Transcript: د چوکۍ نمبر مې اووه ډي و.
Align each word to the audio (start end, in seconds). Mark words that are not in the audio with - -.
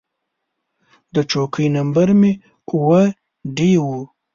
د 1.13 1.15
چوکۍ 1.31 1.67
نمبر 1.77 2.07
مې 2.19 2.31
اووه 2.73 3.01
ډي 3.55 3.71
و. 3.85 3.85